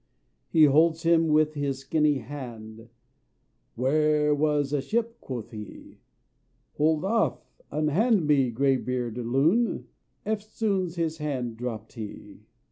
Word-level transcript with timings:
He 0.49 0.63
holds 0.65 1.03
him 1.03 1.27
with 1.27 1.53
his 1.53 1.77
skinny 1.77 2.17
hand, 2.17 2.89
"There 3.77 4.33
was 4.33 4.73
a 4.73 4.81
ship," 4.81 5.19
quoth 5.21 5.51
he. 5.51 5.99
"Hold 6.77 7.05
off! 7.05 7.45
unhand 7.69 8.25
me, 8.25 8.49
grey 8.49 8.77
beard, 8.77 9.19
loon!" 9.19 9.89
Eftsoons 10.25 10.95
his 10.95 11.19
hand 11.19 11.55
dropt 11.55 11.93
he. 11.93 12.39